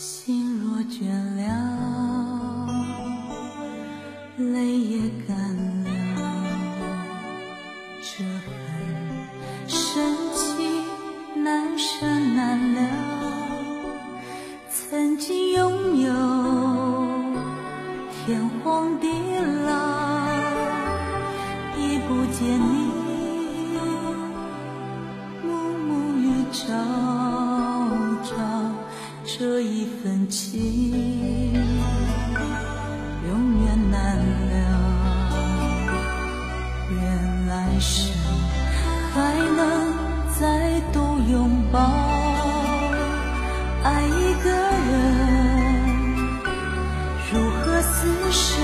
[0.00, 1.04] 心若倦
[1.36, 2.66] 了
[4.38, 4.98] 泪也
[5.28, 5.36] 干
[5.84, 5.90] 了
[8.00, 8.48] 这份
[9.68, 12.80] 深情难舍难了
[14.70, 16.08] 曾经拥有
[18.24, 19.06] 天荒地
[19.66, 19.70] 老
[21.76, 22.90] 也不见你
[25.42, 27.19] 暮暮与朝。
[29.40, 30.60] 这一份情
[33.26, 34.60] 永远难了。
[36.90, 37.00] 愿
[37.46, 38.12] 来生
[39.14, 39.94] 还能
[40.38, 41.78] 再度拥抱，
[43.82, 44.50] 爱一个
[44.90, 44.92] 人
[47.32, 47.90] 如何厮
[48.30, 48.60] 守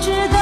[0.00, 0.39] 知道。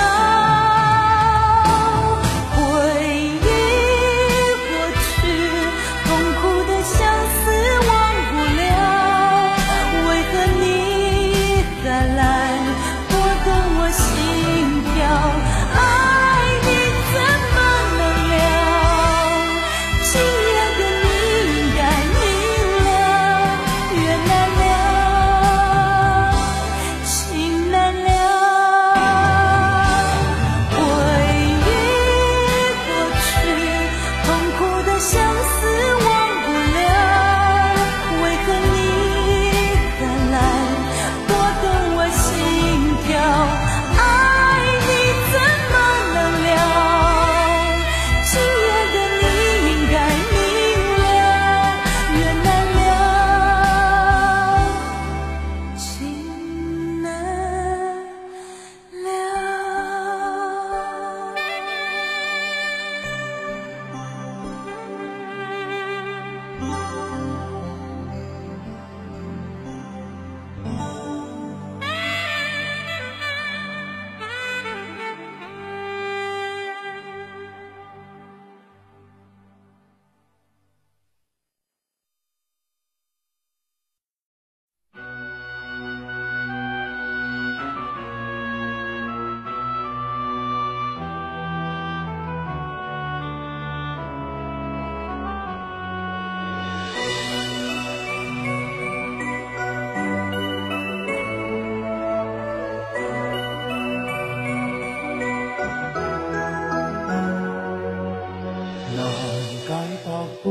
[110.09, 110.51] 百般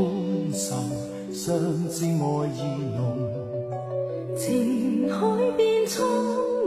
[0.52, 0.76] 愁，
[1.32, 1.58] 相
[1.88, 2.62] 知爱意
[2.96, 2.98] 浓。
[4.36, 5.16] 情海
[5.56, 6.06] 变苍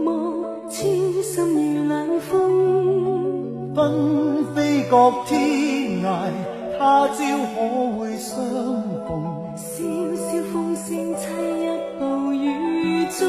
[0.03, 3.73] 茫，痴心如冷风。
[3.73, 6.29] 奔飞各天涯，
[6.77, 7.15] 他朝
[7.55, 7.55] 可
[7.97, 8.35] 会相
[9.07, 9.09] 逢？
[9.55, 9.85] 笑
[10.17, 11.23] 笑风声凄
[11.61, 11.65] 一
[11.97, 12.01] 暴
[12.33, 12.45] 雨
[13.17, 13.23] 中，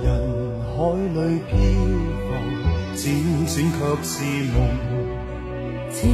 [0.00, 0.06] 人
[0.62, 1.18] 海里
[1.48, 1.58] 漂
[2.22, 2.28] 浮，
[2.94, 2.98] 辗
[3.46, 4.10] 转却是
[4.52, 4.89] 梦。
[6.00, 6.08] 情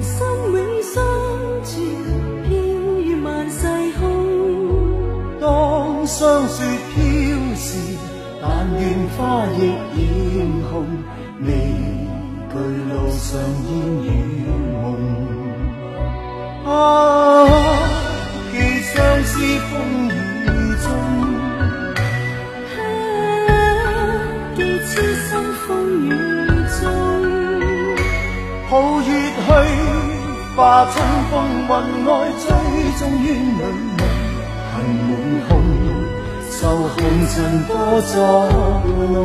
[0.00, 1.02] 深永相
[1.64, 1.74] 存，
[2.44, 2.50] 飘
[3.00, 3.66] 于万世
[3.98, 4.00] 空。
[5.40, 6.62] 当霜雪
[6.94, 6.96] 飘
[7.56, 7.66] 时，
[8.40, 8.46] 但
[8.78, 8.80] 愿
[9.18, 9.60] 花亦
[9.98, 10.86] 艳红，
[11.40, 11.48] 未
[12.52, 12.54] 惧
[12.88, 13.28] 路上
[13.66, 13.68] 烟
[14.06, 14.06] 雨
[14.80, 14.84] 蒙。
[16.64, 16.70] 啊，
[18.52, 18.54] 寄
[18.94, 19.32] 相思
[19.72, 19.72] 风
[30.62, 30.94] 化春
[31.28, 31.34] 风
[31.66, 31.66] 云
[32.06, 32.46] 外，追
[32.96, 33.60] 踪冤侣
[33.98, 34.00] 梦，
[34.70, 34.72] 恨
[35.08, 35.10] 满
[35.48, 35.50] 胸，
[36.52, 36.94] 愁红
[37.26, 37.34] 尘
[37.66, 37.72] 多
[38.02, 38.14] 作
[39.10, 39.18] 弄，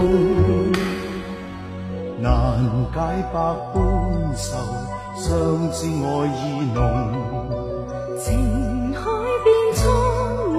[2.19, 2.25] 难
[2.91, 2.97] 解
[3.31, 3.35] 百
[3.71, 3.77] 般
[4.35, 4.49] 愁，
[5.15, 5.25] 相
[5.71, 6.41] 知爱意
[6.73, 6.75] 浓。
[8.19, 8.25] 情
[8.95, 8.99] 海
[9.43, 9.85] 变苍
[10.55, 10.57] 茫，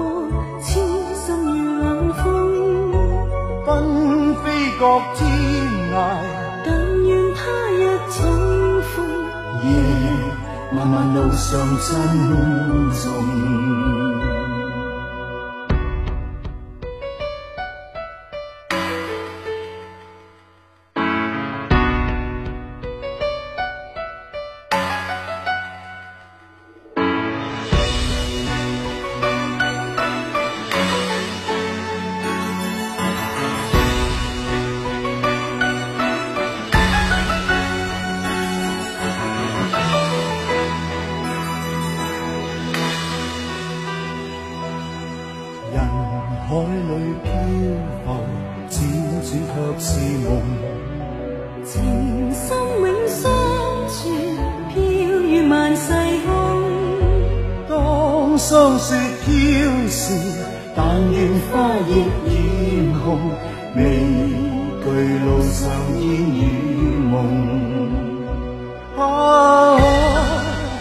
[0.63, 0.69] 痴
[1.17, 2.23] 心如冷风。
[3.67, 3.67] 纷
[4.45, 4.47] 飞
[4.79, 4.85] 各
[10.79, 12.31] 漫漫路上珍
[12.93, 13.48] 重。
[61.89, 61.97] 花亦
[62.29, 63.09] 艳红，
[63.75, 63.81] 未
[64.85, 64.87] 惧
[65.25, 66.05] 路上烟
[66.35, 66.37] 雨
[67.11, 67.15] 梦。
[68.99, 69.01] 啊，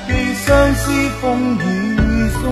[0.08, 1.60] 寄相思风雨
[2.42, 2.44] 中。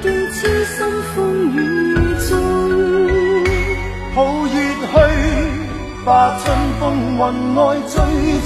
[0.00, 0.76] 寄痴心
[1.14, 1.14] 风
[1.52, 1.56] 雨
[2.28, 2.32] 中，
[4.14, 4.92] 抱月去，
[6.04, 6.08] 化
[6.38, 6.44] 春
[6.80, 6.82] 风
[7.12, 7.18] 云
[7.54, 7.94] 外，追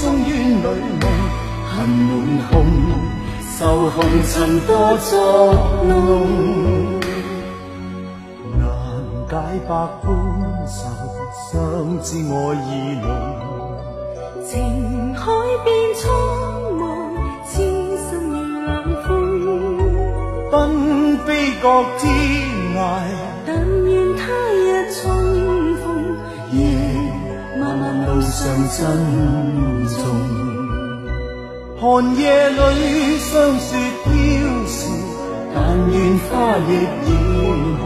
[0.01, 0.67] 踪冤侣
[0.99, 1.03] 梦，
[1.69, 2.09] 恨满
[2.51, 2.53] 胸，
[3.59, 5.91] 愁红尘多作弄，
[8.57, 8.63] 难
[9.27, 9.35] 解
[9.67, 10.07] 百般
[10.65, 10.79] 愁，
[11.51, 12.67] 相知爱意
[13.01, 13.05] 浓。
[14.45, 15.21] 情海
[15.65, 16.09] 变苍
[16.79, 16.87] 茫，
[17.49, 17.51] 痴
[18.07, 18.71] 心如冷
[19.05, 19.09] 风。
[20.49, 21.27] 奔飞
[21.61, 22.07] 各天
[22.77, 22.79] 涯，
[23.45, 23.49] 但
[23.83, 24.23] 愿他
[24.53, 25.03] 日重
[25.83, 25.85] 逢。
[26.53, 26.57] 夜
[27.59, 28.39] 漫漫路上
[28.69, 28.79] 珍
[29.89, 29.99] 重。
[31.81, 34.09] 寒夜里霜雪飘
[34.65, 34.89] 时，
[35.53, 37.13] 但愿花亦艳
[37.77, 37.85] 红，